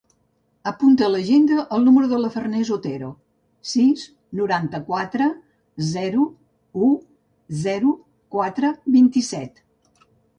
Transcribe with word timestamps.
Apunta 0.69 1.03
a 1.07 1.07
l'agenda 1.15 1.57
el 1.75 1.83
número 1.87 2.07
de 2.13 2.19
la 2.21 2.29
Farners 2.35 2.71
Otero: 2.75 3.09
sis, 3.71 4.05
noranta-quatre, 4.39 5.27
zero, 5.89 6.23
u, 6.87 6.89
zero, 7.65 7.93
quatre, 8.37 8.73
vint-i-set. 8.97 9.63